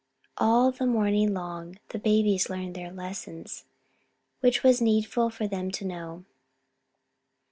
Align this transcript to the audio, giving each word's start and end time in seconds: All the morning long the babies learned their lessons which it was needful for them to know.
All 0.37 0.71
the 0.71 0.87
morning 0.87 1.31
long 1.35 1.77
the 1.89 1.99
babies 1.99 2.49
learned 2.49 2.73
their 2.73 2.91
lessons 2.91 3.65
which 4.39 4.57
it 4.57 4.63
was 4.63 4.81
needful 4.81 5.29
for 5.29 5.47
them 5.47 5.69
to 5.69 5.85
know. 5.85 6.25